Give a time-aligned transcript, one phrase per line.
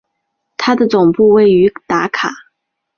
[0.57, 2.31] 它的总部位于达卡。